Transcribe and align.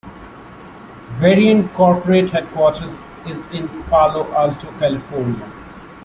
Varian 1.19 1.69
corporate 1.75 2.31
headquarters 2.31 2.97
is 3.27 3.45
in 3.51 3.67
Palo 3.83 4.25
Alto, 4.33 4.71
California. 4.79 5.45